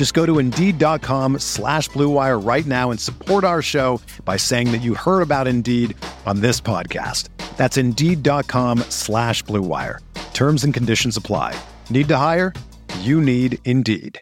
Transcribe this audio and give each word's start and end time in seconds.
Just 0.00 0.14
go 0.14 0.24
to 0.24 0.38
Indeed.com 0.38 1.40
slash 1.40 1.90
BlueWire 1.90 2.42
right 2.42 2.64
now 2.64 2.90
and 2.90 2.98
support 2.98 3.44
our 3.44 3.60
show 3.60 4.00
by 4.24 4.38
saying 4.38 4.72
that 4.72 4.80
you 4.80 4.94
heard 4.94 5.20
about 5.20 5.46
Indeed 5.46 5.94
on 6.24 6.40
this 6.40 6.58
podcast. 6.58 7.28
That's 7.58 7.76
Indeed.com 7.76 8.78
slash 8.88 9.44
BlueWire. 9.44 9.98
Terms 10.32 10.64
and 10.64 10.72
conditions 10.72 11.18
apply. 11.18 11.54
Need 11.90 12.08
to 12.08 12.16
hire? 12.16 12.54
You 13.00 13.20
need 13.20 13.58
Indeed. 13.66 14.18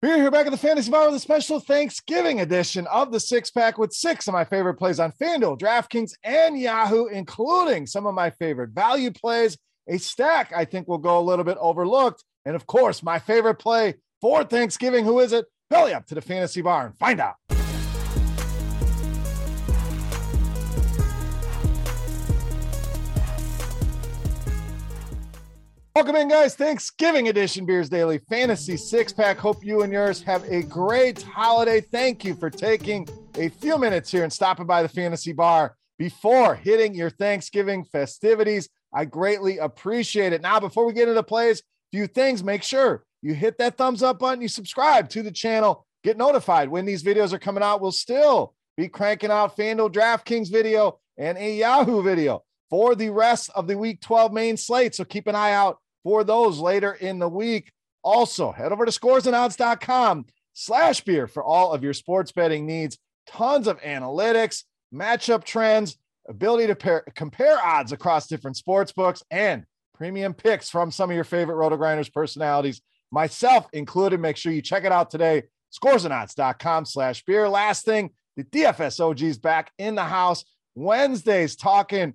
We're 0.00 0.18
here 0.18 0.30
back 0.30 0.46
at 0.46 0.52
the 0.52 0.56
Fantasy 0.56 0.88
Bar 0.88 1.06
with 1.06 1.16
a 1.16 1.18
special 1.18 1.58
Thanksgiving 1.58 2.38
edition 2.38 2.86
of 2.86 3.10
the 3.10 3.18
six 3.18 3.50
pack 3.50 3.78
with 3.78 3.92
six 3.92 4.28
of 4.28 4.32
my 4.32 4.44
favorite 4.44 4.74
plays 4.74 5.00
on 5.00 5.10
FanDuel, 5.10 5.58
DraftKings, 5.58 6.12
and 6.22 6.56
Yahoo, 6.56 7.06
including 7.06 7.88
some 7.88 8.06
of 8.06 8.14
my 8.14 8.30
favorite 8.30 8.70
value 8.70 9.10
plays. 9.10 9.58
A 9.88 9.98
stack 9.98 10.52
I 10.54 10.64
think 10.64 10.86
will 10.86 10.98
go 10.98 11.18
a 11.18 11.20
little 11.20 11.44
bit 11.44 11.58
overlooked. 11.58 12.22
And 12.44 12.56
of 12.56 12.66
course, 12.66 13.02
my 13.02 13.18
favorite 13.18 13.56
play 13.56 13.94
for 14.20 14.44
Thanksgiving. 14.44 15.04
Who 15.04 15.20
is 15.20 15.32
it? 15.32 15.46
Belly 15.70 15.94
up 15.94 16.06
to 16.06 16.14
the 16.14 16.20
Fantasy 16.20 16.60
Bar 16.60 16.86
and 16.86 16.96
find 16.98 17.20
out. 17.20 17.36
Welcome 25.94 26.16
in, 26.16 26.28
guys. 26.28 26.56
Thanksgiving 26.56 27.28
edition 27.28 27.64
Beers 27.64 27.88
Daily 27.88 28.18
Fantasy 28.18 28.76
Six 28.76 29.12
Pack. 29.12 29.36
Hope 29.36 29.64
you 29.64 29.82
and 29.82 29.92
yours 29.92 30.22
have 30.22 30.42
a 30.44 30.62
great 30.62 31.22
holiday. 31.22 31.80
Thank 31.80 32.24
you 32.24 32.34
for 32.34 32.50
taking 32.50 33.06
a 33.36 33.50
few 33.50 33.78
minutes 33.78 34.10
here 34.10 34.24
and 34.24 34.32
stopping 34.32 34.66
by 34.66 34.82
the 34.82 34.88
Fantasy 34.88 35.32
Bar 35.32 35.76
before 35.98 36.54
hitting 36.54 36.94
your 36.94 37.10
Thanksgiving 37.10 37.84
festivities. 37.84 38.68
I 38.92 39.04
greatly 39.04 39.58
appreciate 39.58 40.32
it. 40.32 40.42
Now, 40.42 40.58
before 40.58 40.86
we 40.86 40.92
get 40.92 41.08
into 41.08 41.22
plays, 41.22 41.62
few 41.92 42.06
things. 42.06 42.42
Make 42.42 42.62
sure 42.62 43.04
you 43.22 43.34
hit 43.34 43.58
that 43.58 43.76
thumbs 43.76 44.02
up 44.02 44.18
button, 44.18 44.42
you 44.42 44.48
subscribe 44.48 45.08
to 45.10 45.22
the 45.22 45.30
channel, 45.30 45.86
get 46.02 46.16
notified 46.16 46.68
when 46.68 46.84
these 46.84 47.02
videos 47.02 47.32
are 47.32 47.38
coming 47.38 47.62
out. 47.62 47.80
We'll 47.80 47.92
still 47.92 48.54
be 48.76 48.88
cranking 48.88 49.30
out 49.30 49.56
FanDuel 49.56 49.92
DraftKings 49.92 50.50
video 50.50 50.98
and 51.16 51.38
a 51.38 51.56
Yahoo 51.56 52.02
video 52.02 52.42
for 52.70 52.94
the 52.94 53.10
rest 53.10 53.50
of 53.54 53.66
the 53.66 53.76
week 53.76 54.00
12 54.00 54.32
main 54.32 54.56
slate. 54.56 54.94
So 54.94 55.04
keep 55.04 55.26
an 55.26 55.34
eye 55.34 55.52
out 55.52 55.78
for 56.02 56.24
those 56.24 56.58
later 56.58 56.94
in 56.94 57.18
the 57.18 57.28
week. 57.28 57.70
Also, 58.02 58.50
head 58.50 58.72
over 58.72 58.84
to 58.84 58.90
scoresandodds.com 58.90 60.26
slash 60.54 61.02
beer 61.02 61.26
for 61.26 61.44
all 61.44 61.72
of 61.72 61.84
your 61.84 61.92
sports 61.92 62.32
betting 62.32 62.66
needs. 62.66 62.98
Tons 63.26 63.68
of 63.68 63.80
analytics, 63.82 64.64
matchup 64.92 65.44
trends, 65.44 65.96
ability 66.28 66.66
to 66.66 66.74
pair, 66.74 67.04
compare 67.14 67.58
odds 67.62 67.92
across 67.92 68.26
different 68.26 68.56
sports 68.56 68.92
books, 68.92 69.22
and 69.30 69.64
premium 70.02 70.34
picks 70.34 70.68
from 70.68 70.90
some 70.90 71.10
of 71.10 71.14
your 71.14 71.22
favorite 71.22 71.54
Roto 71.54 71.76
Grinders 71.76 72.08
personalities, 72.08 72.82
myself 73.12 73.68
included. 73.72 74.18
Make 74.18 74.36
sure 74.36 74.50
you 74.50 74.60
check 74.60 74.82
it 74.82 74.90
out 74.90 75.10
today. 75.12 75.44
Scoresandodds.com 75.72 76.86
slash 76.86 77.24
beer. 77.24 77.48
Last 77.48 77.84
thing, 77.84 78.10
the 78.36 78.42
DFS 78.42 78.98
OG's 78.98 79.38
back 79.38 79.70
in 79.78 79.94
the 79.94 80.02
house. 80.02 80.44
Wednesdays 80.74 81.54
talking 81.54 82.14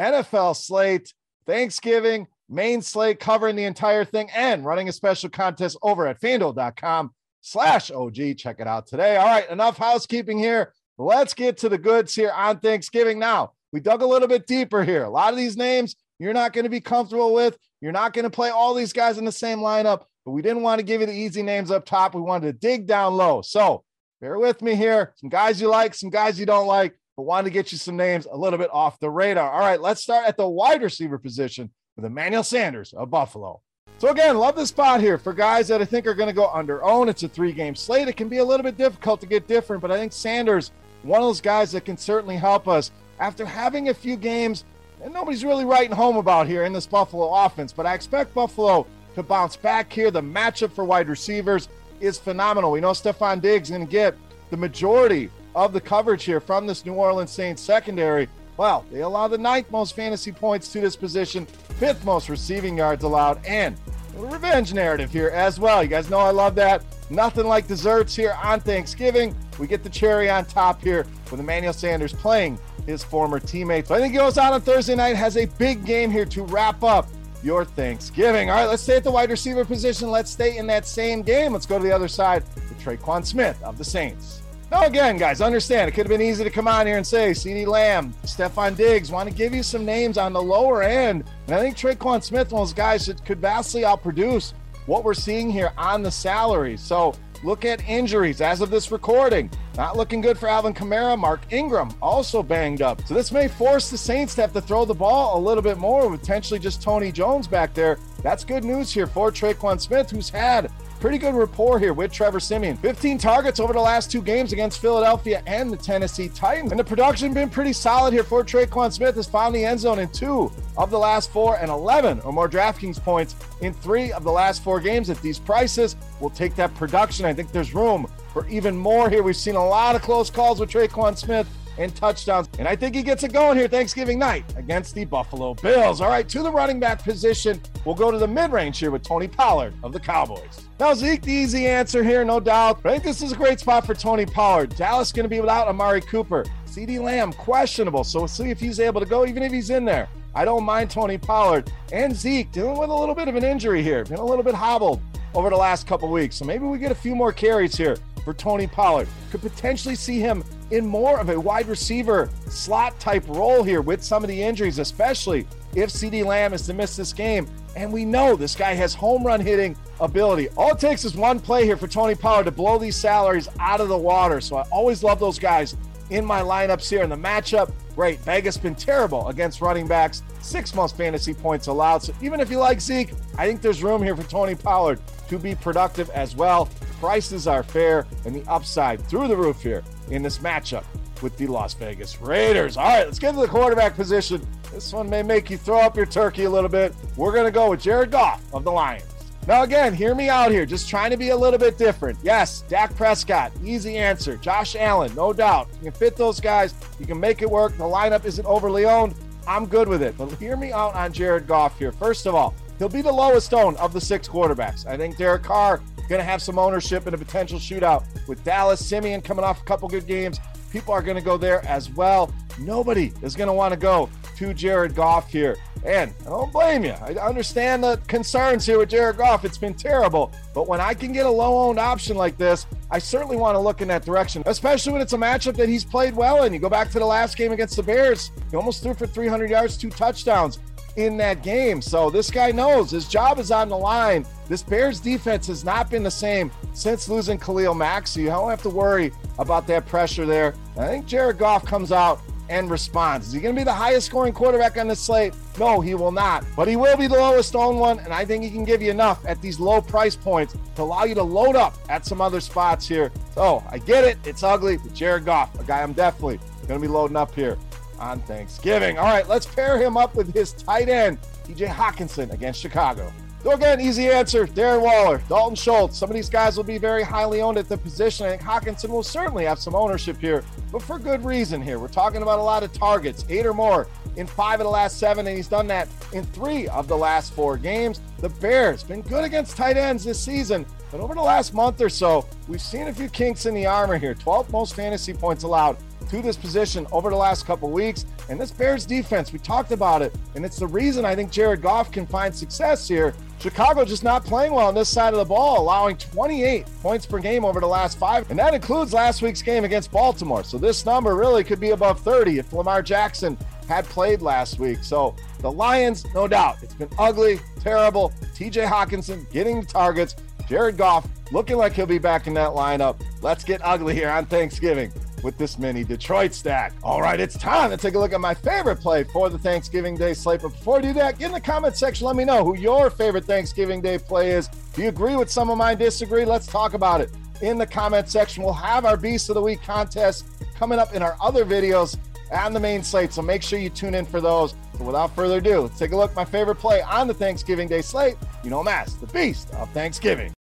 NFL 0.00 0.56
slate, 0.56 1.12
Thanksgiving, 1.46 2.26
main 2.48 2.80
slate, 2.80 3.20
covering 3.20 3.54
the 3.54 3.64
entire 3.64 4.06
thing, 4.06 4.30
and 4.34 4.64
running 4.64 4.88
a 4.88 4.92
special 4.92 5.28
contest 5.28 5.76
over 5.82 6.06
at 6.06 6.18
fanduel.com 6.22 7.10
slash 7.42 7.90
OG. 7.90 8.38
Check 8.38 8.60
it 8.60 8.66
out 8.66 8.86
today. 8.86 9.18
All 9.18 9.26
right, 9.26 9.50
enough 9.50 9.76
housekeeping 9.76 10.38
here. 10.38 10.72
Let's 10.96 11.34
get 11.34 11.58
to 11.58 11.68
the 11.68 11.76
goods 11.76 12.14
here 12.14 12.30
on 12.30 12.60
Thanksgiving. 12.60 13.18
Now, 13.18 13.52
we 13.74 13.80
dug 13.80 14.00
a 14.00 14.06
little 14.06 14.26
bit 14.26 14.46
deeper 14.46 14.82
here. 14.82 15.04
A 15.04 15.10
lot 15.10 15.34
of 15.34 15.36
these 15.36 15.58
names 15.58 15.96
you're 16.18 16.32
not 16.32 16.52
going 16.52 16.64
to 16.64 16.70
be 16.70 16.80
comfortable 16.80 17.34
with. 17.34 17.58
You're 17.80 17.92
not 17.92 18.12
going 18.12 18.24
to 18.24 18.30
play 18.30 18.50
all 18.50 18.74
these 18.74 18.92
guys 18.92 19.18
in 19.18 19.24
the 19.24 19.32
same 19.32 19.58
lineup, 19.58 20.04
but 20.24 20.32
we 20.32 20.42
didn't 20.42 20.62
want 20.62 20.78
to 20.78 20.84
give 20.84 21.00
you 21.00 21.06
the 21.06 21.12
easy 21.12 21.42
names 21.42 21.70
up 21.70 21.84
top. 21.84 22.14
We 22.14 22.22
wanted 22.22 22.46
to 22.46 22.52
dig 22.52 22.86
down 22.86 23.14
low. 23.16 23.42
So 23.42 23.84
bear 24.20 24.38
with 24.38 24.62
me 24.62 24.74
here. 24.74 25.12
Some 25.16 25.28
guys 25.28 25.60
you 25.60 25.68
like, 25.68 25.94
some 25.94 26.10
guys 26.10 26.40
you 26.40 26.46
don't 26.46 26.66
like, 26.66 26.96
but 27.16 27.24
wanted 27.24 27.44
to 27.44 27.50
get 27.50 27.72
you 27.72 27.78
some 27.78 27.96
names 27.96 28.26
a 28.30 28.36
little 28.36 28.58
bit 28.58 28.70
off 28.72 28.98
the 28.98 29.10
radar. 29.10 29.50
All 29.50 29.60
right, 29.60 29.80
let's 29.80 30.02
start 30.02 30.26
at 30.26 30.36
the 30.36 30.48
wide 30.48 30.82
receiver 30.82 31.18
position 31.18 31.70
with 31.96 32.04
Emmanuel 32.04 32.42
Sanders 32.42 32.92
of 32.94 33.10
Buffalo. 33.10 33.60
So 33.98 34.08
again, 34.08 34.36
love 34.36 34.56
the 34.56 34.66
spot 34.66 35.00
here 35.00 35.16
for 35.16 35.32
guys 35.32 35.68
that 35.68 35.80
I 35.80 35.86
think 35.86 36.06
are 36.06 36.14
going 36.14 36.28
to 36.28 36.34
go 36.34 36.48
under 36.48 36.84
own. 36.84 37.08
It's 37.08 37.22
a 37.22 37.28
three 37.28 37.52
game 37.52 37.74
slate. 37.74 38.08
It 38.08 38.16
can 38.16 38.28
be 38.28 38.38
a 38.38 38.44
little 38.44 38.64
bit 38.64 38.76
difficult 38.76 39.20
to 39.20 39.26
get 39.26 39.46
different, 39.46 39.80
but 39.80 39.90
I 39.90 39.96
think 39.96 40.12
Sanders, 40.12 40.70
one 41.02 41.20
of 41.20 41.26
those 41.26 41.40
guys 41.40 41.72
that 41.72 41.86
can 41.86 41.96
certainly 41.96 42.36
help 42.36 42.68
us 42.68 42.90
after 43.18 43.46
having 43.46 43.88
a 43.88 43.94
few 43.94 44.16
games 44.16 44.64
and 45.06 45.14
nobody's 45.14 45.44
really 45.44 45.64
writing 45.64 45.94
home 45.94 46.16
about 46.16 46.48
here 46.48 46.64
in 46.64 46.72
this 46.72 46.84
Buffalo 46.84 47.32
offense. 47.32 47.72
But 47.72 47.86
I 47.86 47.94
expect 47.94 48.34
Buffalo 48.34 48.88
to 49.14 49.22
bounce 49.22 49.54
back 49.54 49.92
here. 49.92 50.10
The 50.10 50.20
matchup 50.20 50.72
for 50.72 50.84
wide 50.84 51.08
receivers 51.08 51.68
is 52.00 52.18
phenomenal. 52.18 52.72
We 52.72 52.80
know 52.80 52.90
Stefon 52.90 53.40
Diggs 53.40 53.70
is 53.70 53.76
going 53.76 53.86
to 53.86 53.90
get 53.90 54.16
the 54.50 54.56
majority 54.56 55.30
of 55.54 55.72
the 55.72 55.80
coverage 55.80 56.24
here 56.24 56.40
from 56.40 56.66
this 56.66 56.84
New 56.84 56.94
Orleans 56.94 57.30
Saints 57.30 57.62
secondary. 57.62 58.28
Well, 58.56 58.84
they 58.90 59.02
allow 59.02 59.28
the 59.28 59.38
ninth 59.38 59.70
most 59.70 59.94
fantasy 59.94 60.32
points 60.32 60.72
to 60.72 60.80
this 60.80 60.96
position, 60.96 61.46
fifth 61.46 62.04
most 62.04 62.28
receiving 62.28 62.76
yards 62.76 63.04
allowed, 63.04 63.44
and 63.46 63.76
a 64.16 64.26
revenge 64.26 64.74
narrative 64.74 65.12
here 65.12 65.28
as 65.28 65.60
well. 65.60 65.84
You 65.84 65.88
guys 65.88 66.10
know 66.10 66.18
I 66.18 66.30
love 66.30 66.56
that. 66.56 66.82
Nothing 67.10 67.46
like 67.46 67.68
desserts 67.68 68.16
here 68.16 68.36
on 68.42 68.58
Thanksgiving. 68.58 69.36
We 69.60 69.68
get 69.68 69.84
the 69.84 69.90
cherry 69.90 70.28
on 70.28 70.46
top 70.46 70.82
here 70.82 71.06
with 71.30 71.38
Emmanuel 71.38 71.72
Sanders 71.72 72.12
playing 72.12 72.58
his 72.86 73.02
former 73.02 73.40
teammates. 73.40 73.90
I 73.90 73.98
think 73.98 74.12
he 74.12 74.18
goes 74.18 74.38
out 74.38 74.52
on 74.52 74.60
Thursday 74.60 74.94
night, 74.94 75.16
has 75.16 75.36
a 75.36 75.46
big 75.46 75.84
game 75.84 76.10
here 76.10 76.24
to 76.26 76.42
wrap 76.44 76.82
up 76.82 77.08
your 77.42 77.64
Thanksgiving. 77.64 78.50
All 78.50 78.56
right, 78.56 78.66
let's 78.66 78.82
stay 78.82 78.96
at 78.96 79.04
the 79.04 79.10
wide 79.10 79.30
receiver 79.30 79.64
position. 79.64 80.10
Let's 80.10 80.30
stay 80.30 80.56
in 80.56 80.66
that 80.68 80.86
same 80.86 81.22
game. 81.22 81.52
Let's 81.52 81.66
go 81.66 81.78
to 81.78 81.84
the 81.84 81.92
other 81.92 82.08
side 82.08 82.42
with 82.54 82.80
Tre'Quan 82.80 83.24
Smith 83.24 83.62
of 83.62 83.78
the 83.78 83.84
Saints. 83.84 84.42
Now, 84.70 84.84
again, 84.84 85.16
guys, 85.16 85.40
understand 85.40 85.88
it 85.88 85.92
could 85.92 86.06
have 86.06 86.18
been 86.18 86.26
easy 86.26 86.42
to 86.42 86.50
come 86.50 86.66
on 86.66 86.86
here 86.88 86.96
and 86.96 87.06
say 87.06 87.30
CeeDee 87.30 87.68
Lamb, 87.68 88.12
Stefon 88.24 88.76
Diggs, 88.76 89.12
want 89.12 89.28
to 89.28 89.34
give 89.34 89.54
you 89.54 89.62
some 89.62 89.84
names 89.84 90.18
on 90.18 90.32
the 90.32 90.42
lower 90.42 90.82
end. 90.82 91.24
And 91.46 91.54
I 91.54 91.60
think 91.60 91.76
Tre'Quan 91.76 92.22
Smith, 92.22 92.50
one 92.50 92.62
of 92.62 92.68
those 92.68 92.74
guys 92.74 93.06
that 93.06 93.24
could 93.24 93.38
vastly 93.38 93.82
outproduce 93.82 94.54
what 94.86 95.04
we're 95.04 95.14
seeing 95.14 95.50
here 95.50 95.72
on 95.78 96.02
the 96.02 96.10
salary. 96.10 96.76
So 96.76 97.14
look 97.44 97.64
at 97.64 97.86
injuries 97.88 98.40
as 98.40 98.60
of 98.60 98.70
this 98.70 98.90
recording. 98.90 99.50
Not 99.76 99.96
looking 99.96 100.20
good 100.20 100.38
for 100.38 100.48
Alvin 100.48 100.72
Kamara. 100.72 101.18
Mark 101.18 101.40
Ingram 101.50 101.90
also 102.00 102.42
banged 102.42 102.82
up. 102.82 103.06
So 103.06 103.14
this 103.14 103.32
may 103.32 103.48
force 103.48 103.90
the 103.90 103.98
Saints 103.98 104.34
to 104.36 104.40
have 104.40 104.52
to 104.54 104.60
throw 104.60 104.84
the 104.84 104.94
ball 104.94 105.38
a 105.38 105.40
little 105.40 105.62
bit 105.62 105.78
more, 105.78 106.10
potentially 106.10 106.58
just 106.58 106.82
Tony 106.82 107.12
Jones 107.12 107.46
back 107.46 107.74
there. 107.74 107.98
That's 108.22 108.44
good 108.44 108.64
news 108.64 108.92
here 108.92 109.06
for 109.06 109.30
Tre'Quan 109.30 109.80
Smith, 109.80 110.10
who's 110.10 110.30
had 110.30 110.70
pretty 111.00 111.18
good 111.18 111.34
rapport 111.34 111.78
here 111.78 111.92
with 111.92 112.12
Trevor 112.12 112.40
Siemian. 112.40 112.76
15 112.78 113.18
targets 113.18 113.60
over 113.60 113.72
the 113.72 113.80
last 113.80 114.10
two 114.10 114.22
games 114.22 114.52
against 114.52 114.80
Philadelphia 114.80 115.42
and 115.46 115.72
the 115.72 115.76
Tennessee 115.76 116.28
Titans. 116.28 116.72
And 116.72 116.78
the 116.78 116.84
production 116.84 117.32
been 117.34 117.50
pretty 117.50 117.72
solid 117.72 118.12
here 118.12 118.24
for 118.24 118.42
Tre'Quan 118.42 118.92
Smith. 118.92 119.14
Has 119.16 119.26
found 119.26 119.54
the 119.54 119.64
end 119.64 119.80
zone 119.80 119.98
in 119.98 120.08
two 120.08 120.50
of 120.76 120.90
the 120.90 120.98
last 120.98 121.30
four 121.30 121.56
and 121.58 121.70
11 121.70 122.20
or 122.20 122.32
more 122.32 122.48
DraftKings 122.48 123.00
points 123.00 123.36
in 123.60 123.72
three 123.72 124.12
of 124.12 124.24
the 124.24 124.32
last 124.32 124.62
four 124.62 124.80
games. 124.80 125.10
At 125.10 125.20
these 125.22 125.38
prices, 125.38 125.96
we'll 126.20 126.30
take 126.30 126.54
that 126.56 126.74
production. 126.74 127.26
I 127.26 127.32
think 127.32 127.52
there's 127.52 127.74
room 127.74 128.06
for 128.32 128.46
even 128.48 128.76
more 128.76 129.08
here. 129.10 129.22
We've 129.22 129.36
seen 129.36 129.56
a 129.56 129.66
lot 129.66 129.94
of 129.96 130.02
close 130.02 130.30
calls 130.30 130.60
with 130.60 130.70
Tre'Quan 130.70 131.16
Smith 131.16 131.48
and 131.78 131.94
touchdowns. 131.94 132.48
And 132.58 132.66
I 132.66 132.76
think 132.76 132.94
he 132.94 133.02
gets 133.02 133.22
it 133.22 133.32
going 133.32 133.56
here 133.56 133.68
Thanksgiving 133.68 134.18
night 134.18 134.44
against 134.56 134.94
the 134.94 135.04
Buffalo 135.04 135.54
Bills. 135.54 136.00
All 136.00 136.08
right, 136.08 136.28
to 136.28 136.42
the 136.42 136.50
running 136.50 136.80
back 136.80 137.02
position, 137.02 137.60
we'll 137.84 137.94
go 137.94 138.10
to 138.10 138.18
the 138.18 138.28
mid 138.28 138.52
range 138.52 138.78
here 138.78 138.90
with 138.90 139.02
Tony 139.02 139.28
Pollard 139.28 139.74
of 139.82 139.92
the 139.92 140.00
Cowboys. 140.00 140.68
Now, 140.78 140.94
Zeke, 140.94 141.22
the 141.22 141.32
easy 141.32 141.66
answer 141.66 142.02
here, 142.02 142.24
no 142.24 142.40
doubt. 142.40 142.82
But 142.82 142.90
I 142.90 142.92
think 142.94 143.04
this 143.04 143.22
is 143.22 143.32
a 143.32 143.36
great 143.36 143.60
spot 143.60 143.86
for 143.86 143.94
Tony 143.94 144.26
Pollard. 144.26 144.76
Dallas 144.76 145.12
going 145.12 145.24
to 145.24 145.30
be 145.30 145.40
without 145.40 145.68
Amari 145.68 146.00
Cooper. 146.00 146.44
CeeDee 146.66 147.00
Lamb, 147.00 147.32
questionable. 147.32 148.04
So 148.04 148.20
we'll 148.20 148.28
see 148.28 148.50
if 148.50 148.60
he's 148.60 148.80
able 148.80 149.00
to 149.00 149.06
go, 149.06 149.26
even 149.26 149.42
if 149.42 149.52
he's 149.52 149.70
in 149.70 149.84
there. 149.84 150.08
I 150.34 150.44
don't 150.44 150.64
mind 150.64 150.90
Tony 150.90 151.16
Pollard 151.16 151.72
and 151.92 152.14
Zeke 152.14 152.52
dealing 152.52 152.76
with 152.76 152.90
a 152.90 152.94
little 152.94 153.14
bit 153.14 153.26
of 153.26 153.36
an 153.36 153.44
injury 153.44 153.82
here, 153.82 154.04
been 154.04 154.18
a 154.18 154.24
little 154.24 154.44
bit 154.44 154.54
hobbled 154.54 155.00
over 155.34 155.48
the 155.48 155.56
last 155.56 155.86
couple 155.86 156.10
weeks. 156.10 156.36
So 156.36 156.44
maybe 156.44 156.66
we 156.66 156.78
get 156.78 156.92
a 156.92 156.96
few 156.96 157.16
more 157.16 157.32
carries 157.32 157.74
here 157.74 157.96
for 158.22 158.34
Tony 158.34 158.66
Pollard. 158.66 159.08
Could 159.30 159.40
potentially 159.40 159.94
see 159.94 160.20
him 160.20 160.44
in 160.70 160.86
more 160.86 161.20
of 161.20 161.30
a 161.30 161.38
wide 161.38 161.66
receiver 161.66 162.28
slot 162.48 162.98
type 162.98 163.24
role 163.28 163.62
here 163.62 163.82
with 163.82 164.02
some 164.02 164.24
of 164.24 164.28
the 164.28 164.42
injuries, 164.42 164.78
especially 164.78 165.46
if 165.74 165.90
CeeDee 165.90 166.24
Lamb 166.24 166.52
is 166.52 166.62
to 166.66 166.74
miss 166.74 166.96
this 166.96 167.12
game. 167.12 167.46
And 167.76 167.92
we 167.92 168.04
know 168.04 168.36
this 168.36 168.56
guy 168.56 168.72
has 168.72 168.94
home 168.94 169.24
run 169.24 169.40
hitting 169.40 169.76
ability. 170.00 170.48
All 170.56 170.72
it 170.72 170.78
takes 170.78 171.04
is 171.04 171.14
one 171.14 171.38
play 171.38 171.64
here 171.64 171.76
for 171.76 171.86
Tony 171.86 172.14
Pollard 172.14 172.44
to 172.44 172.50
blow 172.50 172.78
these 172.78 172.96
salaries 172.96 173.48
out 173.60 173.80
of 173.80 173.88
the 173.88 173.98
water. 173.98 174.40
So 174.40 174.56
I 174.56 174.62
always 174.70 175.02
love 175.02 175.20
those 175.20 175.38
guys 175.38 175.76
in 176.10 176.24
my 176.24 176.40
lineups 176.40 176.88
here. 176.88 177.02
in 177.02 177.10
the 177.10 177.16
matchup, 177.16 177.70
great. 177.94 178.20
Vegas 178.20 178.56
been 178.56 178.74
terrible 178.74 179.28
against 179.28 179.60
running 179.60 179.86
backs, 179.86 180.22
six 180.40 180.74
most 180.74 180.96
fantasy 180.96 181.34
points 181.34 181.66
allowed. 181.66 182.02
So 182.02 182.14
even 182.22 182.40
if 182.40 182.50
you 182.50 182.58
like 182.58 182.80
Zeke, 182.80 183.12
I 183.36 183.46
think 183.46 183.60
there's 183.60 183.82
room 183.82 184.02
here 184.02 184.16
for 184.16 184.22
Tony 184.22 184.54
Pollard 184.54 185.00
to 185.28 185.38
be 185.38 185.54
productive 185.54 186.08
as 186.10 186.34
well. 186.34 186.68
Prices 187.00 187.46
are 187.46 187.62
fair 187.62 188.06
and 188.24 188.34
the 188.34 188.48
upside 188.50 189.06
through 189.06 189.28
the 189.28 189.36
roof 189.36 189.60
here 189.62 189.84
in 190.10 190.22
this 190.22 190.38
matchup 190.38 190.84
with 191.22 191.36
the 191.36 191.46
Las 191.46 191.74
Vegas 191.74 192.20
Raiders. 192.20 192.76
All 192.76 192.84
right, 192.84 193.06
let's 193.06 193.18
get 193.18 193.32
to 193.32 193.40
the 193.40 193.48
quarterback 193.48 193.94
position. 193.94 194.46
This 194.72 194.92
one 194.92 195.08
may 195.08 195.22
make 195.22 195.50
you 195.50 195.56
throw 195.56 195.80
up 195.80 195.96
your 195.96 196.06
turkey 196.06 196.44
a 196.44 196.50
little 196.50 196.68
bit. 196.68 196.94
We're 197.16 197.32
going 197.32 197.46
to 197.46 197.50
go 197.50 197.70
with 197.70 197.80
Jared 197.80 198.10
Goff 198.10 198.42
of 198.52 198.64
the 198.64 198.72
Lions. 198.72 199.04
Now, 199.46 199.62
again, 199.62 199.94
hear 199.94 200.14
me 200.14 200.28
out 200.28 200.50
here. 200.50 200.66
Just 200.66 200.88
trying 200.88 201.12
to 201.12 201.16
be 201.16 201.28
a 201.28 201.36
little 201.36 201.58
bit 201.58 201.78
different. 201.78 202.18
Yes, 202.22 202.62
Dak 202.62 202.94
Prescott, 202.96 203.52
easy 203.64 203.96
answer. 203.96 204.36
Josh 204.36 204.74
Allen, 204.74 205.14
no 205.14 205.32
doubt. 205.32 205.68
You 205.74 205.90
can 205.90 205.92
fit 205.92 206.16
those 206.16 206.40
guys. 206.40 206.74
You 206.98 207.06
can 207.06 207.20
make 207.20 207.42
it 207.42 207.50
work. 207.50 207.76
The 207.76 207.84
lineup 207.84 208.24
isn't 208.24 208.44
overly 208.44 208.86
owned. 208.86 209.14
I'm 209.46 209.66
good 209.66 209.86
with 209.86 210.02
it. 210.02 210.18
But 210.18 210.32
hear 210.32 210.56
me 210.56 210.72
out 210.72 210.96
on 210.96 211.12
Jared 211.12 211.46
Goff 211.46 211.78
here. 211.78 211.92
First 211.92 212.26
of 212.26 212.34
all, 212.34 212.56
he'll 212.78 212.88
be 212.88 213.02
the 213.02 213.12
lowest 213.12 213.54
owned 213.54 213.76
of 213.76 213.92
the 213.92 214.00
six 214.00 214.26
quarterbacks. 214.26 214.84
I 214.84 214.96
think 214.96 215.16
Derek 215.16 215.44
Carr 215.44 215.80
going 216.08 216.20
to 216.20 216.24
have 216.24 216.42
some 216.42 216.58
ownership 216.58 217.06
in 217.06 217.14
a 217.14 217.18
potential 217.18 217.58
shootout 217.58 218.04
with 218.28 218.42
Dallas. 218.44 218.84
Siemian 218.84 219.22
coming 219.22 219.44
off 219.44 219.60
a 219.60 219.64
couple 219.64 219.88
good 219.88 220.06
games. 220.06 220.40
People 220.70 220.92
are 220.92 221.02
going 221.02 221.16
to 221.16 221.22
go 221.22 221.36
there 221.36 221.64
as 221.66 221.90
well. 221.90 222.32
Nobody 222.58 223.12
is 223.22 223.34
going 223.36 223.48
to 223.48 223.52
want 223.52 223.72
to 223.72 223.78
go 223.78 224.08
to 224.36 224.52
Jared 224.52 224.94
Goff 224.94 225.30
here. 225.30 225.56
And 225.84 226.12
I 226.22 226.24
don't 226.24 226.52
blame 226.52 226.84
you. 226.84 226.90
I 226.90 227.12
understand 227.14 227.84
the 227.84 228.00
concerns 228.08 228.66
here 228.66 228.78
with 228.78 228.90
Jared 228.90 229.16
Goff. 229.16 229.44
It's 229.44 229.58
been 229.58 229.74
terrible. 229.74 230.32
But 230.54 230.66
when 230.66 230.80
I 230.80 230.94
can 230.94 231.12
get 231.12 231.26
a 231.26 231.30
low 231.30 231.68
owned 231.68 231.78
option 231.78 232.16
like 232.16 232.36
this, 232.36 232.66
I 232.90 232.98
certainly 232.98 233.36
want 233.36 233.54
to 233.54 233.60
look 233.60 233.80
in 233.80 233.88
that 233.88 234.04
direction, 234.04 234.42
especially 234.46 234.92
when 234.92 235.02
it's 235.02 235.12
a 235.12 235.18
matchup 235.18 235.56
that 235.56 235.68
he's 235.68 235.84
played 235.84 236.14
well 236.14 236.42
in. 236.42 236.52
You 236.52 236.58
go 236.58 236.68
back 236.68 236.90
to 236.90 236.98
the 236.98 237.06
last 237.06 237.36
game 237.36 237.52
against 237.52 237.76
the 237.76 237.82
Bears, 237.82 238.30
he 238.50 238.56
almost 238.56 238.82
threw 238.82 238.94
for 238.94 239.06
300 239.06 239.48
yards, 239.48 239.76
two 239.76 239.90
touchdowns 239.90 240.58
in 240.96 241.16
that 241.18 241.42
game. 241.42 241.80
So 241.80 242.10
this 242.10 242.30
guy 242.30 242.50
knows 242.52 242.90
his 242.90 243.06
job 243.08 243.38
is 243.38 243.50
on 243.50 243.68
the 243.68 243.76
line. 243.76 244.26
This 244.48 244.62
Bears 244.62 245.00
defense 245.00 245.46
has 245.48 245.64
not 245.64 245.90
been 245.90 246.02
the 246.02 246.10
same 246.10 246.50
since 246.72 247.08
losing 247.08 247.38
Khalil 247.38 247.74
Mack, 247.74 248.06
so 248.06 248.20
you 248.20 248.26
don't 248.26 248.50
have 248.50 248.62
to 248.62 248.70
worry 248.70 249.12
about 249.38 249.66
that 249.66 249.86
pressure 249.86 250.24
there. 250.24 250.54
I 250.76 250.86
think 250.86 251.06
Jared 251.06 251.38
Goff 251.38 251.64
comes 251.64 251.90
out 251.90 252.20
and 252.48 252.70
responds. 252.70 253.26
Is 253.26 253.32
he 253.32 253.40
going 253.40 253.54
to 253.54 253.60
be 253.60 253.64
the 253.64 253.72
highest 253.72 254.06
scoring 254.06 254.32
quarterback 254.32 254.76
on 254.76 254.86
the 254.86 254.94
slate? 254.94 255.34
No, 255.58 255.80
he 255.80 255.94
will 255.94 256.12
not. 256.12 256.44
But 256.54 256.68
he 256.68 256.76
will 256.76 256.96
be 256.96 257.08
the 257.08 257.14
lowest 257.14 257.56
owned 257.56 257.80
one, 257.80 257.98
and 257.98 258.12
I 258.12 258.24
think 258.24 258.44
he 258.44 258.50
can 258.50 258.64
give 258.64 258.80
you 258.80 258.90
enough 258.90 259.24
at 259.26 259.42
these 259.42 259.58
low 259.58 259.80
price 259.80 260.14
points 260.14 260.54
to 260.76 260.82
allow 260.82 261.04
you 261.04 261.16
to 261.16 261.24
load 261.24 261.56
up 261.56 261.74
at 261.88 262.06
some 262.06 262.20
other 262.20 262.40
spots 262.40 262.86
here. 262.86 263.10
So 263.34 263.64
I 263.68 263.78
get 263.78 264.04
it. 264.04 264.18
It's 264.24 264.44
ugly, 264.44 264.76
but 264.76 264.94
Jared 264.94 265.24
Goff, 265.24 265.58
a 265.58 265.64
guy 265.64 265.82
I'm 265.82 265.92
definitely 265.92 266.38
going 266.68 266.80
to 266.80 266.86
be 266.86 266.92
loading 266.92 267.16
up 267.16 267.34
here 267.34 267.58
on 267.98 268.20
Thanksgiving. 268.20 268.98
All 268.98 269.06
right, 269.06 269.26
let's 269.28 269.46
pair 269.46 269.78
him 269.78 269.96
up 269.96 270.14
with 270.14 270.32
his 270.32 270.52
tight 270.52 270.88
end, 270.88 271.18
TJ 271.46 271.66
Hockenson 271.68 272.32
against 272.32 272.60
Chicago. 272.60 273.12
So 273.46 273.52
again, 273.52 273.80
easy 273.80 274.08
answer. 274.08 274.44
Darren 274.44 274.80
Waller, 274.80 275.22
Dalton 275.28 275.54
Schultz. 275.54 275.96
Some 275.96 276.10
of 276.10 276.16
these 276.16 276.28
guys 276.28 276.56
will 276.56 276.64
be 276.64 276.78
very 276.78 277.04
highly 277.04 277.42
owned 277.42 277.58
at 277.58 277.68
the 277.68 277.78
position. 277.78 278.26
I 278.26 278.30
think 278.30 278.42
Hockenson 278.42 278.88
will 278.88 279.04
certainly 279.04 279.44
have 279.44 279.60
some 279.60 279.72
ownership 279.72 280.18
here, 280.20 280.42
but 280.72 280.82
for 280.82 280.98
good 280.98 281.24
reason 281.24 281.62
here. 281.62 281.78
We're 281.78 281.86
talking 281.86 282.22
about 282.22 282.40
a 282.40 282.42
lot 282.42 282.64
of 282.64 282.72
targets, 282.72 283.24
eight 283.28 283.46
or 283.46 283.54
more 283.54 283.86
in 284.16 284.26
five 284.26 284.58
of 284.58 284.64
the 284.64 284.70
last 284.70 284.98
seven, 284.98 285.28
and 285.28 285.36
he's 285.36 285.46
done 285.46 285.68
that 285.68 285.86
in 286.12 286.24
three 286.24 286.66
of 286.66 286.88
the 286.88 286.96
last 286.96 287.34
four 287.34 287.56
games. 287.56 288.00
The 288.18 288.30
Bears 288.30 288.82
been 288.82 289.02
good 289.02 289.22
against 289.22 289.56
tight 289.56 289.76
ends 289.76 290.02
this 290.02 290.18
season, 290.18 290.66
but 290.90 290.98
over 290.98 291.14
the 291.14 291.22
last 291.22 291.54
month 291.54 291.80
or 291.80 291.88
so, 291.88 292.26
we've 292.48 292.60
seen 292.60 292.88
a 292.88 292.92
few 292.92 293.08
kinks 293.08 293.46
in 293.46 293.54
the 293.54 293.64
armor 293.64 293.96
here. 293.96 294.14
12 294.14 294.50
most 294.50 294.74
fantasy 294.74 295.14
points 295.14 295.44
allowed 295.44 295.76
to 296.08 296.22
this 296.22 296.36
position 296.36 296.86
over 296.90 297.10
the 297.10 297.16
last 297.16 297.46
couple 297.46 297.70
weeks. 297.70 298.06
And 298.28 298.40
this 298.40 298.50
Bears 298.50 298.84
defense, 298.86 299.32
we 299.32 299.38
talked 299.38 299.70
about 299.70 300.02
it, 300.02 300.12
and 300.34 300.44
it's 300.44 300.58
the 300.58 300.66
reason 300.66 301.04
I 301.04 301.14
think 301.14 301.30
Jared 301.30 301.62
Goff 301.62 301.92
can 301.92 302.06
find 302.06 302.34
success 302.34 302.88
here. 302.88 303.14
Chicago 303.38 303.84
just 303.84 304.02
not 304.02 304.24
playing 304.24 304.52
well 304.52 304.66
on 304.66 304.74
this 304.74 304.88
side 304.88 305.12
of 305.12 305.18
the 305.18 305.24
ball, 305.24 305.60
allowing 305.60 305.96
28 305.96 306.66
points 306.80 307.06
per 307.06 307.18
game 307.18 307.44
over 307.44 307.60
the 307.60 307.66
last 307.66 307.98
five, 307.98 308.28
and 308.30 308.38
that 308.38 308.54
includes 308.54 308.92
last 308.92 309.22
week's 309.22 309.42
game 309.42 309.64
against 309.64 309.92
Baltimore. 309.92 310.42
So 310.42 310.58
this 310.58 310.86
number 310.86 311.14
really 311.14 311.44
could 311.44 311.60
be 311.60 311.70
above 311.70 312.00
30 312.00 312.38
if 312.38 312.52
Lamar 312.52 312.82
Jackson 312.82 313.36
had 313.68 313.84
played 313.84 314.22
last 314.22 314.58
week. 314.58 314.82
So 314.82 315.14
the 315.40 315.50
Lions, 315.50 316.04
no 316.14 316.26
doubt, 316.26 316.56
it's 316.62 316.74
been 316.74 316.90
ugly, 316.98 317.40
terrible. 317.60 318.12
TJ 318.34 318.66
Hockenson 318.66 319.30
getting 319.30 319.60
the 319.60 319.66
targets. 319.66 320.16
Jared 320.48 320.76
Goff 320.76 321.06
looking 321.32 321.56
like 321.56 321.72
he'll 321.72 321.86
be 321.86 321.98
back 321.98 322.26
in 322.26 322.34
that 322.34 322.50
lineup. 322.50 323.00
Let's 323.20 323.44
get 323.44 323.60
ugly 323.64 323.94
here 323.94 324.08
on 324.08 324.26
Thanksgiving 324.26 324.92
with 325.26 325.36
this 325.36 325.58
mini 325.58 325.82
Detroit 325.82 326.32
stack. 326.32 326.72
All 326.84 327.02
right, 327.02 327.18
it's 327.18 327.36
time 327.36 327.70
to 327.70 327.76
take 327.76 327.96
a 327.96 327.98
look 327.98 328.12
at 328.12 328.20
my 328.20 328.32
favorite 328.32 328.76
play 328.76 329.02
for 329.02 329.28
the 329.28 329.36
Thanksgiving 329.36 329.96
Day 329.96 330.14
slate. 330.14 330.40
But 330.40 330.50
before 330.50 330.78
I 330.78 330.82
do 330.82 330.92
that, 330.92 331.20
in 331.20 331.32
the 331.32 331.40
comment 331.40 331.76
section, 331.76 332.06
let 332.06 332.14
me 332.14 332.24
know 332.24 332.44
who 332.44 332.56
your 332.56 332.90
favorite 332.90 333.24
Thanksgiving 333.24 333.80
Day 333.80 333.98
play 333.98 334.30
is. 334.30 334.46
Do 334.74 334.82
you 334.82 334.88
agree 334.88 335.16
with 335.16 335.28
some 335.28 335.50
of 335.50 335.58
mine, 335.58 335.78
disagree? 335.78 336.24
Let's 336.24 336.46
talk 336.46 336.74
about 336.74 337.00
it 337.00 337.10
in 337.42 337.58
the 337.58 337.66
comment 337.66 338.08
section. 338.08 338.44
We'll 338.44 338.52
have 338.52 338.84
our 338.84 338.96
Beast 338.96 339.28
of 339.28 339.34
the 339.34 339.42
Week 339.42 339.60
contest 339.62 340.26
coming 340.54 340.78
up 340.78 340.94
in 340.94 341.02
our 341.02 341.16
other 341.20 341.44
videos 341.44 341.98
on 342.30 342.52
the 342.52 342.60
main 342.60 342.84
slate, 342.84 343.12
so 343.12 343.20
make 343.20 343.42
sure 343.42 343.58
you 343.58 343.68
tune 343.68 343.96
in 343.96 344.06
for 344.06 344.20
those. 344.20 344.54
So 344.78 344.84
without 344.84 345.12
further 345.16 345.38
ado, 345.38 345.62
let's 345.62 345.76
take 345.76 345.90
a 345.90 345.96
look 345.96 346.14
my 346.14 346.24
favorite 346.24 346.56
play 346.56 346.82
on 346.82 347.08
the 347.08 347.14
Thanksgiving 347.14 347.66
Day 347.66 347.82
slate. 347.82 348.14
You 348.44 348.50
know, 348.50 348.62
Mass, 348.62 348.94
the 348.94 349.08
Beast 349.08 349.52
of 349.54 349.68
Thanksgiving. 349.70 350.35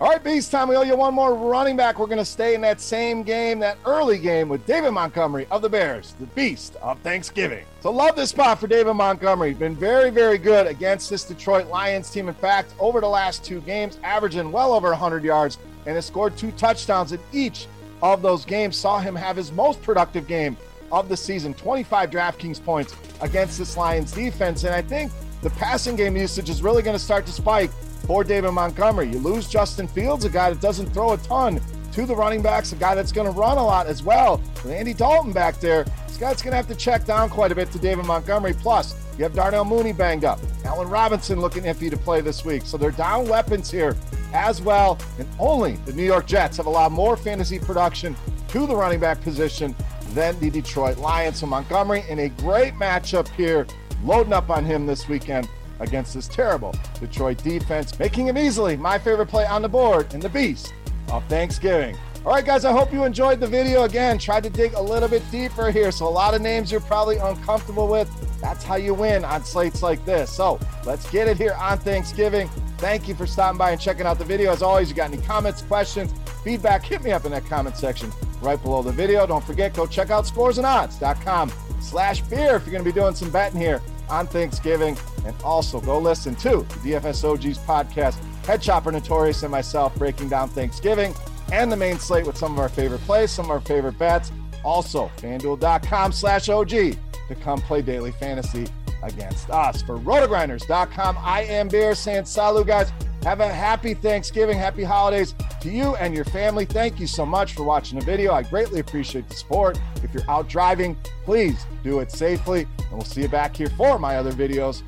All 0.00 0.08
right, 0.08 0.24
Beast 0.24 0.50
time. 0.50 0.68
We 0.68 0.76
owe 0.76 0.82
you 0.82 0.96
one 0.96 1.12
more 1.12 1.34
running 1.34 1.76
back. 1.76 1.98
We're 1.98 2.06
going 2.06 2.16
to 2.16 2.24
stay 2.24 2.54
in 2.54 2.62
that 2.62 2.80
same 2.80 3.22
game, 3.22 3.58
that 3.58 3.76
early 3.84 4.16
game 4.16 4.48
with 4.48 4.64
David 4.64 4.92
Montgomery 4.92 5.46
of 5.50 5.60
the 5.60 5.68
Bears, 5.68 6.14
the 6.18 6.24
Beast 6.28 6.76
of 6.76 6.98
Thanksgiving. 7.00 7.66
So, 7.82 7.90
love 7.90 8.16
this 8.16 8.30
spot 8.30 8.58
for 8.58 8.66
David 8.66 8.94
Montgomery. 8.94 9.52
Been 9.52 9.76
very, 9.76 10.08
very 10.08 10.38
good 10.38 10.66
against 10.66 11.10
this 11.10 11.24
Detroit 11.24 11.66
Lions 11.66 12.08
team. 12.08 12.28
In 12.28 12.34
fact, 12.34 12.72
over 12.78 13.02
the 13.02 13.08
last 13.08 13.44
two 13.44 13.60
games, 13.60 13.98
averaging 14.02 14.50
well 14.50 14.72
over 14.72 14.88
100 14.88 15.22
yards 15.22 15.58
and 15.84 15.96
has 15.96 16.06
scored 16.06 16.34
two 16.34 16.50
touchdowns 16.52 17.12
in 17.12 17.20
each 17.30 17.66
of 18.02 18.22
those 18.22 18.46
games. 18.46 18.76
Saw 18.76 19.00
him 19.00 19.14
have 19.14 19.36
his 19.36 19.52
most 19.52 19.82
productive 19.82 20.26
game 20.26 20.56
of 20.92 21.10
the 21.10 21.16
season 21.16 21.52
25 21.52 22.08
DraftKings 22.08 22.64
points 22.64 22.96
against 23.20 23.58
this 23.58 23.76
Lions 23.76 24.12
defense. 24.12 24.64
And 24.64 24.74
I 24.74 24.80
think 24.80 25.12
the 25.42 25.50
passing 25.50 25.94
game 25.94 26.16
usage 26.16 26.48
is 26.48 26.62
really 26.62 26.82
going 26.82 26.96
to 26.96 27.02
start 27.04 27.26
to 27.26 27.32
spike 27.32 27.70
for 28.00 28.24
David 28.24 28.52
Montgomery. 28.52 29.08
You 29.08 29.18
lose 29.18 29.48
Justin 29.48 29.86
Fields, 29.88 30.24
a 30.24 30.28
guy 30.28 30.50
that 30.50 30.60
doesn't 30.60 30.86
throw 30.92 31.12
a 31.12 31.18
ton 31.18 31.60
to 31.92 32.06
the 32.06 32.14
running 32.14 32.42
backs, 32.42 32.72
a 32.72 32.76
guy 32.76 32.94
that's 32.94 33.12
going 33.12 33.26
to 33.26 33.32
run 33.32 33.58
a 33.58 33.64
lot 33.64 33.86
as 33.86 34.02
well. 34.02 34.40
With 34.64 34.72
Andy 34.72 34.94
Dalton 34.94 35.32
back 35.32 35.58
there, 35.60 35.84
this 36.06 36.16
guy's 36.16 36.42
going 36.42 36.52
to 36.52 36.56
have 36.56 36.68
to 36.68 36.74
check 36.74 37.04
down 37.04 37.30
quite 37.30 37.52
a 37.52 37.54
bit 37.54 37.70
to 37.72 37.78
David 37.78 38.06
Montgomery. 38.06 38.54
Plus, 38.54 38.94
you 39.18 39.24
have 39.24 39.34
Darnell 39.34 39.64
Mooney 39.64 39.92
banged 39.92 40.24
up. 40.24 40.38
Allen 40.64 40.88
Robinson 40.88 41.40
looking 41.40 41.64
iffy 41.64 41.90
to 41.90 41.96
play 41.96 42.20
this 42.20 42.44
week. 42.44 42.62
So 42.64 42.76
they're 42.76 42.90
down 42.90 43.28
weapons 43.28 43.70
here 43.70 43.96
as 44.32 44.62
well. 44.62 44.98
And 45.18 45.28
only 45.38 45.76
the 45.84 45.92
New 45.92 46.04
York 46.04 46.26
Jets 46.26 46.56
have 46.56 46.66
allowed 46.66 46.92
more 46.92 47.16
fantasy 47.16 47.58
production 47.58 48.16
to 48.48 48.66
the 48.66 48.74
running 48.74 49.00
back 49.00 49.20
position 49.20 49.74
than 50.10 50.38
the 50.40 50.50
Detroit 50.50 50.98
Lions. 50.98 51.40
So 51.40 51.46
Montgomery 51.46 52.04
in 52.08 52.20
a 52.20 52.28
great 52.28 52.74
matchup 52.74 53.28
here, 53.28 53.66
loading 54.04 54.32
up 54.32 54.48
on 54.48 54.64
him 54.64 54.86
this 54.86 55.08
weekend 55.08 55.48
against 55.80 56.14
this 56.14 56.28
terrible 56.28 56.74
Detroit 57.00 57.42
defense, 57.42 57.98
making 57.98 58.28
him 58.28 58.38
easily 58.38 58.76
my 58.76 58.98
favorite 58.98 59.26
play 59.26 59.46
on 59.46 59.62
the 59.62 59.68
board 59.68 60.12
in 60.14 60.20
the 60.20 60.28
beast 60.28 60.72
of 61.10 61.24
Thanksgiving. 61.24 61.96
All 62.24 62.32
right, 62.32 62.44
guys, 62.44 62.66
I 62.66 62.72
hope 62.72 62.92
you 62.92 63.04
enjoyed 63.04 63.40
the 63.40 63.46
video. 63.46 63.84
Again, 63.84 64.18
tried 64.18 64.42
to 64.42 64.50
dig 64.50 64.74
a 64.74 64.82
little 64.82 65.08
bit 65.08 65.22
deeper 65.30 65.70
here. 65.70 65.90
So, 65.90 66.06
a 66.06 66.10
lot 66.10 66.34
of 66.34 66.42
names 66.42 66.70
you're 66.70 66.82
probably 66.82 67.16
uncomfortable 67.16 67.88
with. 67.88 68.10
That's 68.42 68.62
how 68.62 68.76
you 68.76 68.92
win 68.92 69.24
on 69.24 69.42
slates 69.42 69.82
like 69.82 70.04
this. 70.04 70.30
So, 70.30 70.60
let's 70.84 71.10
get 71.10 71.28
it 71.28 71.38
here 71.38 71.54
on 71.54 71.78
Thanksgiving. 71.78 72.48
Thank 72.76 73.08
you 73.08 73.14
for 73.14 73.26
stopping 73.26 73.56
by 73.56 73.70
and 73.70 73.80
checking 73.80 74.04
out 74.04 74.18
the 74.18 74.26
video. 74.26 74.52
As 74.52 74.60
always, 74.60 74.90
you 74.90 74.94
got 74.94 75.10
any 75.10 75.22
comments, 75.22 75.62
questions, 75.62 76.12
feedback, 76.44 76.84
hit 76.84 77.02
me 77.02 77.10
up 77.10 77.24
in 77.24 77.32
that 77.32 77.46
comment 77.46 77.78
section 77.78 78.12
right 78.42 78.62
below 78.62 78.82
the 78.82 78.92
video. 78.92 79.26
Don't 79.26 79.44
forget, 79.44 79.72
go 79.72 79.86
check 79.86 80.10
out 80.10 80.26
scoresandodds.com 80.26 81.50
slash 81.80 82.20
beer 82.22 82.56
if 82.56 82.66
you're 82.66 82.72
going 82.72 82.84
to 82.84 82.90
be 82.90 82.92
doing 82.92 83.14
some 83.14 83.30
betting 83.30 83.58
here 83.58 83.80
on 84.10 84.26
Thanksgiving. 84.26 84.96
And 85.30 85.42
also 85.44 85.80
go 85.80 85.96
listen 85.98 86.34
to 86.36 86.66
the 86.82 86.94
DFSOG's 86.94 87.58
podcast, 87.58 88.16
Head 88.44 88.60
Chopper 88.60 88.90
Notorious 88.90 89.44
and 89.44 89.52
myself 89.52 89.94
breaking 89.94 90.28
down 90.28 90.48
Thanksgiving 90.48 91.14
and 91.52 91.70
the 91.70 91.76
main 91.76 92.00
slate 92.00 92.26
with 92.26 92.36
some 92.36 92.52
of 92.52 92.58
our 92.58 92.68
favorite 92.68 93.00
plays, 93.02 93.30
some 93.30 93.44
of 93.44 93.50
our 93.52 93.60
favorite 93.60 93.96
bets. 93.96 94.32
Also, 94.64 95.08
fanduel.com 95.18 96.10
slash 96.10 96.48
OG 96.48 96.68
to 96.68 96.96
come 97.42 97.60
play 97.60 97.80
daily 97.80 98.10
fantasy 98.10 98.66
against 99.04 99.50
us. 99.50 99.82
For 99.82 99.98
rotogrinders.com, 99.98 101.16
I 101.20 101.44
am 101.44 101.68
Beer 101.68 101.94
saying 101.94 102.24
salut, 102.24 102.66
guys. 102.66 102.92
Have 103.22 103.38
a 103.38 103.48
happy 103.48 103.94
Thanksgiving, 103.94 104.58
happy 104.58 104.82
holidays 104.82 105.36
to 105.60 105.70
you 105.70 105.94
and 105.96 106.12
your 106.12 106.24
family. 106.24 106.64
Thank 106.64 106.98
you 106.98 107.06
so 107.06 107.24
much 107.24 107.54
for 107.54 107.62
watching 107.62 108.00
the 108.00 108.04
video. 108.04 108.32
I 108.32 108.42
greatly 108.42 108.80
appreciate 108.80 109.28
the 109.28 109.34
support. 109.36 109.78
If 110.02 110.12
you're 110.12 110.28
out 110.28 110.48
driving, 110.48 110.96
please 111.24 111.66
do 111.84 112.00
it 112.00 112.10
safely. 112.10 112.66
And 112.78 112.92
we'll 112.92 113.02
see 113.02 113.22
you 113.22 113.28
back 113.28 113.56
here 113.56 113.70
for 113.76 113.98
my 113.98 114.16
other 114.16 114.32
videos 114.32 114.82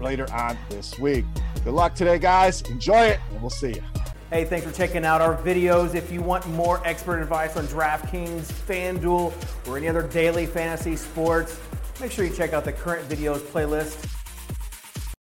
later 0.00 0.26
on 0.32 0.56
this 0.68 0.98
week. 0.98 1.24
Good 1.64 1.74
luck 1.74 1.94
today, 1.94 2.18
guys. 2.18 2.62
Enjoy 2.62 3.06
it, 3.06 3.20
and 3.30 3.40
we'll 3.40 3.50
see 3.50 3.74
you. 3.74 3.82
Hey, 4.30 4.44
thanks 4.44 4.66
for 4.66 4.72
checking 4.72 5.04
out 5.04 5.20
our 5.20 5.36
videos. 5.36 5.94
If 5.94 6.10
you 6.10 6.20
want 6.20 6.46
more 6.48 6.84
expert 6.84 7.20
advice 7.20 7.56
on 7.56 7.66
DraftKings, 7.66 8.52
FanDuel, 8.66 9.32
or 9.68 9.76
any 9.76 9.88
other 9.88 10.02
daily 10.02 10.46
fantasy 10.46 10.96
sports, 10.96 11.60
make 12.00 12.10
sure 12.10 12.24
you 12.24 12.34
check 12.34 12.52
out 12.52 12.64
the 12.64 12.72
current 12.72 13.08
videos 13.08 13.38
playlist 13.38 14.15